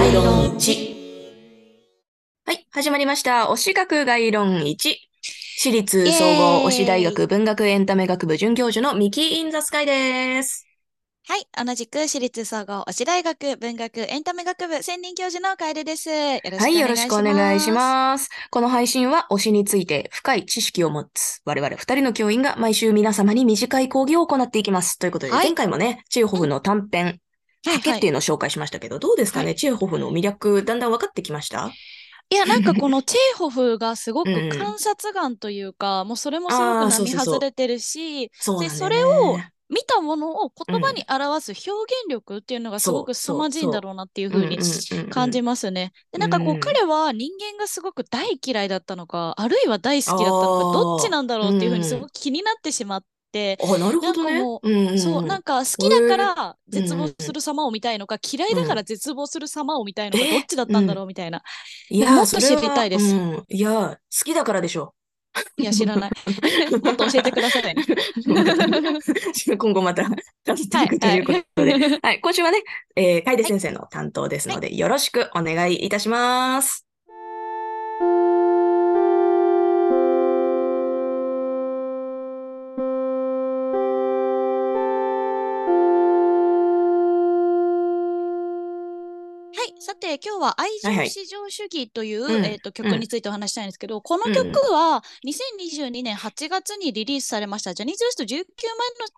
[0.00, 0.24] 概論
[0.56, 0.96] 1。
[2.46, 3.48] はい、始まりました。
[3.50, 4.94] 推し学概論1。
[5.58, 10.66] 私立総合推し大学文学エンタメ学部准教授のミキ・イン・ザ・スカイです。
[11.28, 16.08] はい、同じく私立総合推し大学文学エンタメ学部専任教授の楓です。
[16.08, 18.30] はい、よろしくお願いします。
[18.50, 24.98] この配信は推しについて深い知識を持つ我々二人の教員が毎週皆様に短い講義を行っていきます。
[24.98, 27.20] ということで、はい、前回もね、チーホフの短編
[27.64, 28.12] はい賭けっていうはい。
[28.12, 29.54] のを紹介しましたけど、どうですかね、はい。
[29.54, 31.72] チェーホフの魅力、だんだん分かってきました？
[32.32, 38.30] いや、なんかこのチェーホフがすごくうん観察眼というか、もうそれもすごく並外れてるし、
[38.68, 44.58] それを見たものを言葉に表す表現力っていうのがすごく凄まじいんだろうなっていうふうに
[45.08, 45.92] 感じまますね。
[46.12, 46.60] で、なんかこううん。
[46.60, 54.40] 彼は人間がすごく大嫌いだったのか、あるいは大好きだったのか、どっちなんだろうっていうふうにすうんごく気になってしまって、あ、なるほどね。
[54.40, 60.30] うんうんそう、なんか好きだから絶望する様を見たいのか、嫌いだから絶望する様を見たいのか、え？
[60.30, 61.42] どっちだったんだろうみたいな。
[61.88, 64.94] いや、もっと知りたいですうんいや、好きだからでしょ。
[65.56, 66.10] いや、知らない。
[66.82, 67.84] もっと教えてくださいね。
[69.56, 70.08] 今後また
[70.44, 71.72] 出していくということで。
[72.02, 72.62] はい、今週はね、
[72.96, 76.89] えー、楓先生の担当ですので、よろしくお願いいたします。
[89.82, 91.08] さて、今日は愛はいはい。
[91.08, 98.44] 情至上主義という、うんえっと、曲についてお話したいんですけど、このうん曲は2022年8月にリリースされました、ジャニーズ WEST19 枚の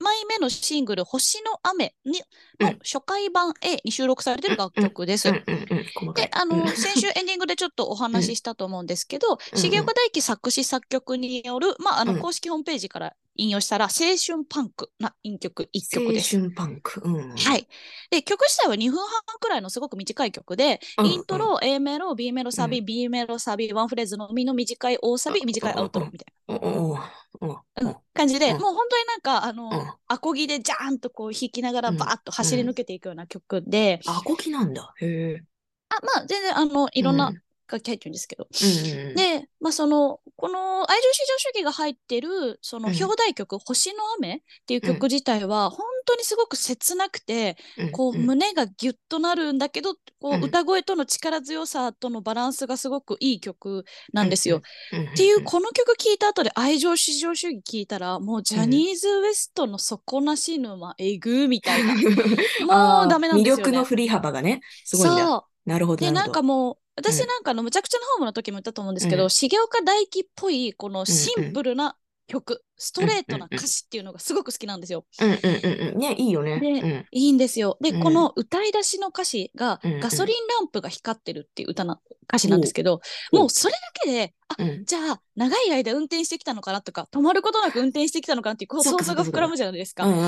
[0.00, 2.22] 枚目のシングル、星の雨に
[2.58, 2.78] のうん。
[2.78, 5.30] 初回版 A に収録されている楽曲です。
[5.30, 6.30] で、。
[6.32, 6.68] あの、うん。
[6.68, 9.60] 先週エンディングでちょっとお話ししたと思うんですけど、うん。
[9.60, 12.18] 重岡大樹作詞作曲による、まあ、あの、うん。
[12.20, 16.36] 公式ホームページから引用したら、青春パンクな一曲、一曲です。
[16.36, 17.00] 青春パンク。
[17.04, 17.36] うん。
[17.36, 17.68] はい。
[18.10, 34.94] で、曲自体は2分半くらいのすごく短い曲で、うんイントロ、A メロ、B メロ、サビ、B メロ、サビ、ワンフレーズのみの短い大サビ、うん短いアウトロみたいな、感じで、うんもう本当になんか、あの、うんアコギでジャーンとこう弾きながらうんバーッと走り抜けていくような曲で、アコギなんだ。
[34.98, 35.44] へえ。
[35.88, 37.32] あ、まあ、全然、あの、いろんうな
[37.66, 39.14] ん楽器入ってるんですけど、うんうん。
[39.14, 54.62] で、まあ、その、この愛情至上主義が入ってる、そのうん表題曲、星の雨っていううん曲自体は、本当にすごく切なくて、うんこう、うん胸がギュッとなるんだけど、こうんう、歌声との力強さとのバランスがすごくいい曲なんですよ。。
[54.92, 61.94] うんうんっていう、この曲聴いた後で愛情至上主義聴いたら、もうジャニーズ WEST の底なし沼えぐーみたいな。
[63.00, 65.44] もうダメなんですよね魅力の振り幅がね、すごいんだ。
[65.64, 66.04] なるほど。
[66.04, 71.96] で、なんかもう、私うんなんかあの、むちゃくちゃなホームの時も言ったと思うんですけど、うん重岡大樹っぽい、このシンプルな
[72.26, 75.04] 曲、ストレートな歌詞っていうのがすごく好きなんですよ。
[75.20, 75.98] うんうんうんうん。
[75.98, 76.60] ね、いいよね。
[76.60, 77.06] でうん。
[77.10, 77.78] いいんですよ。
[77.80, 78.02] で、うん。
[78.02, 83.00] この歌い出しの歌詞が、うんうんガソリンランプが光ってるっていう歌な、歌詞なんですけど、
[83.32, 83.40] おう。
[83.40, 84.84] もうそれだけで、あ、うん。
[84.84, 90.04] じゃあ、長い間運転してきたのかなとか、止まることなく運転してきたのかなっていう、想像が膨らむじゃないですか。
[90.04, 90.20] その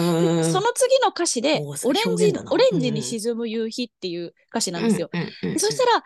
[0.75, 5.11] 次の歌詞でオレンジオレンジに沈む夕日っていう歌詞なんですよ。
[5.59, 6.05] そしたら、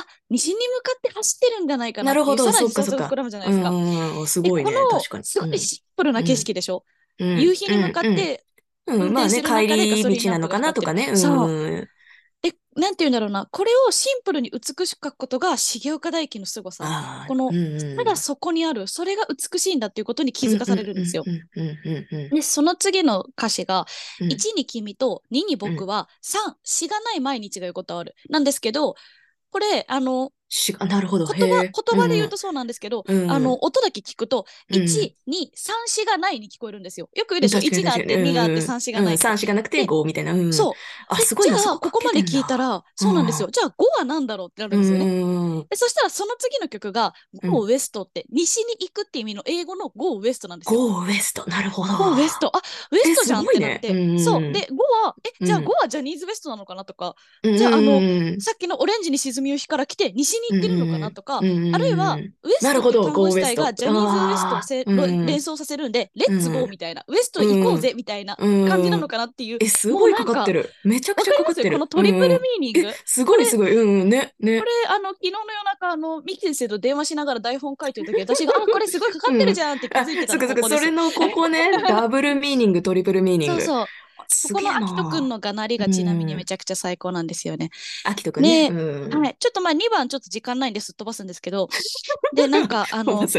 [0.00, 2.52] あ、西に向かって走ってるんじゃないかなっていう、なるほど。
[2.52, 3.70] さらにそ膨らむじゃないですか。
[3.70, 5.24] うんすでごいね、この確かに。
[5.24, 6.84] すごいシンプルな景色でしょ？
[7.18, 7.40] うん。
[7.40, 8.44] 夕日に向かっ、て、
[8.86, 9.12] うんうん。
[9.12, 11.06] まあね、帰り道なのかなとかね。
[11.06, 11.88] ランプが光ってう。
[12.42, 17.24] で、なんて言うんだろうな、これをシンプルに美しく書くことが重岡大樹の凄さ。
[17.26, 17.50] この
[17.96, 21.24] ただそこにある、それが美しいんだっていうことに気づかされるんですよ。
[22.30, 23.86] で、その次の歌詞が、
[24.20, 24.28] うん。
[24.28, 28.14] 1に君と2に僕は3、詩がない毎日が横たわる。
[28.28, 28.94] なんですけど、
[29.56, 31.24] これ、あの、しあ なるほど。
[31.24, 37.08] 言葉、言葉で言うとそうなんですけど、うんうんあの、音だけ聞くと、うん1、2、3詞がないに聞こえるんですよ。
[37.14, 39.16] よく言うでしょ確かに ?1 があって、確かに2があって、うん3詞がない。
[39.16, 40.34] 3詞がなくて5みたいな。
[40.34, 40.72] うんそう。
[41.08, 41.58] あ、ですごいな。
[41.58, 43.48] じゃあ、ここまで聞いたら、そうなんですよ。
[43.50, 45.06] じゃあ、5は何だろうってなるんですよね。
[45.74, 50.80] そしたら、その次の曲が、うん Go West って、西に行くって意味の英語の Go West なんですよ。
[50.80, 51.42] Go West。
[51.46, 51.94] なるほど。
[51.96, 52.44] Go West。
[52.46, 52.50] あ、
[52.90, 53.92] ウエストじゃんってなって。
[53.92, 54.40] ねうんそう。
[54.40, 54.74] で、5
[55.04, 57.56] は、え、じゃあうん5はジャニーズ WEST なのかなとか、うん。
[57.56, 64.84] じゃああのうんさっきのオレンジに沈む夕日から来て、西に行ってるのかなとか、うんあるいは、うんウエストって単語自体 Go が West ジャニーズ WEST をせ
[65.26, 69.58] 連想させるんで、レッツゴうんーみたいな、ウエスト行こうぜみたいなうん感じなのかなっていう。
[69.60, 70.70] え、すごいかかってる。
[70.84, 71.72] めちゃくちゃかかってる。
[71.72, 72.92] このトリプルミーニング。
[73.04, 73.76] すごいすごい。
[73.76, 74.64] うん、ね、ねこ。
[74.64, 83.62] れ、あの、昨日の夜中、あの、ミキ先生と電話しながら台本書いてるとき、私が、あ、これすごいかかってるじゃんって気あ、づいてたそっかそここそれのここね、ダブルミーニング、トリプルミーニング。
[83.62, 83.86] そうそう。
[84.52, 84.60] こ。
[84.60, 87.70] のアキトくんのがなりがちなみにめちゃくちゃ最高なんですよね。
[88.04, 88.70] あきとくんね。
[88.70, 89.22] ねうん。
[89.22, 89.36] はい。
[89.38, 91.68] ちょっとまあ2番ちょっと時間ないんですっ飛ばすんですけど、
[92.34, 93.24] で、なんか あの。
[93.24, 93.38] 一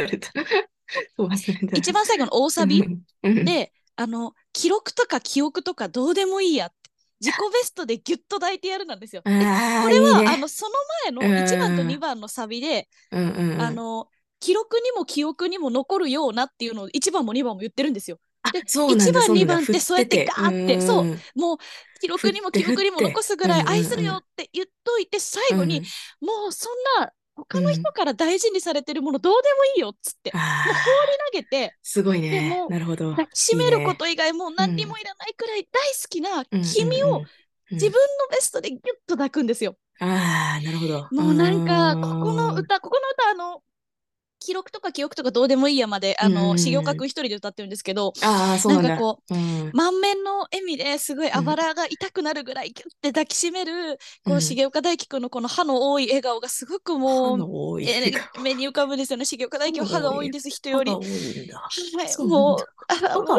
[1.92, 2.84] 番最後の大サビ
[3.24, 6.77] うん、で、あの、記録とか記憶とかどうでもいいやって。
[7.20, 9.22] 自己ベストでギュッと抱いてやるなんですよ。
[9.24, 10.72] これは、ねあの、その
[11.06, 13.62] 前のうん1番と2番のサビで、うんうんうん。
[13.62, 14.08] あの、
[14.40, 18.20] 記録にも記憶にも残るようなっていうのを1番も2番も言ってるんですよ。
[18.44, 19.54] あでそうなんだ1番そうなんだ。
[19.56, 21.20] 2番ってそうやってガーって振そうん。
[21.36, 21.58] もう
[22.00, 25.82] 記録にも記憶にも残すぐらい愛するよって言っといて最後に、
[26.22, 30.90] もうそんな他の人から大事にされてるものどうでもいいよっつって、うんあもうー放
[31.34, 32.30] り投げてすごいね。
[32.32, 33.12] でもなるほど。
[33.12, 37.24] 抱きしめること以外もう何にもいらないくらい大好きな君を
[37.72, 38.00] 自分の
[38.32, 39.78] ベストでギュッと抱くんですよ。
[40.00, 41.08] 分、ああ、なるほど。
[41.12, 43.62] もうなんかうんここの歌ここの歌あの
[44.40, 49.72] 記録とか記憶とかどうでもいいやまであの、うん重岡君一人で歌ってるんですけどああ、そうなんかこうん。
[49.74, 57.44] 満面の笑みですごいあばらが痛くなるぐらいギュッて抱きしめる、こう重岡大輝くんのこの歯の多い笑顔がすごくも歯
[57.76, 57.82] う。
[57.82, 59.26] えー目に浮かぶんですよね。
[59.26, 60.70] 重岡大輝は歯が多いんです人。
[60.70, 60.92] より。
[60.92, 61.02] もう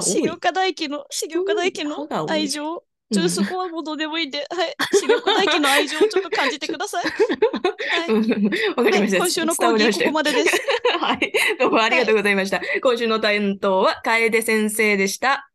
[0.02, 4.76] 重岡大輝の重岡大輝の愛情ちょっとそこはもうどうでもいいんで、はい、
[5.06, 7.04] 重岡大輝の愛情をちょっと感じてください。
[7.04, 9.18] はいうんわかりました。
[9.20, 10.62] はい、今週の講義ここまでです。
[11.00, 11.32] はい。
[11.58, 12.60] どうもありがとうございました。
[12.82, 15.48] 今週の担当は楓先生でした。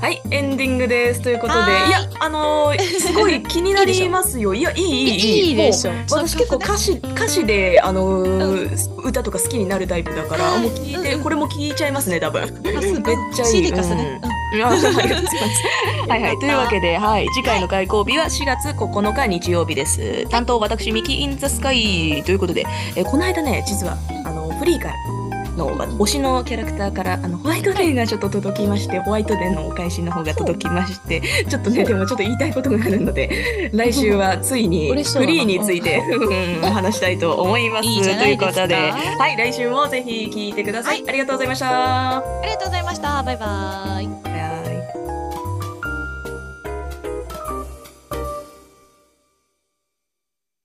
[0.00, 1.22] はい、エンディングです。
[1.22, 4.54] ということで、いいや、あのーすごい気になりますよ。
[4.54, 5.48] いや、いい、いい、いい。
[5.48, 12.42] いいでしょ私結構歌詞、歌詞で、あのー歌とか好きになるタイプだから、はいもう聞いて、うんこれも聞いちゃいますね、多分。
[12.62, 12.74] めっ
[13.34, 13.50] ちゃいい。
[13.50, 14.20] CD 貸すね。
[14.22, 14.35] うん
[16.08, 16.38] はいはい。
[16.40, 17.26] というわけで、はい。
[17.34, 20.26] 次回の開講日は4月9日日曜日です。
[20.28, 24.94] 担当私、ミキインザスカイということで、えーこの間ね、実は、あの、フリーから
[25.56, 37.82] の推しのキャラクターから、あの、ホワイトデーがちょっと届きまして、ホワイトデーのお返しの方が届きまして、ちょっとね、でもちょっと言いたいことがあるので、 来週はついにフリーについて、うんお話したいと思います。
[37.82, 39.36] とないいうことで、はい。
[39.36, 41.02] 来週もぜひ聞いてください。
[41.02, 42.16] はいありがとうございました。
[42.16, 43.22] ありがとうございました。
[43.22, 44.15] バイバイ。